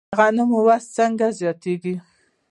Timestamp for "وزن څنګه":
0.67-1.25